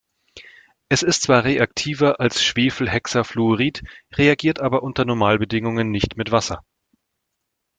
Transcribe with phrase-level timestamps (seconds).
[0.89, 6.65] Es ist zwar reaktiver als Schwefelhexafluorid, reagiert aber unter Normalbedingungen nicht mit Wasser.